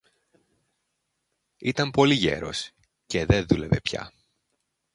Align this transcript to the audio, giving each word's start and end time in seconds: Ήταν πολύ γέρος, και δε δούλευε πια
Ήταν 1.57 1.91
πολύ 1.91 2.13
γέρος, 2.13 2.71
και 3.05 3.25
δε 3.25 3.41
δούλευε 3.41 3.79
πια 3.81 4.11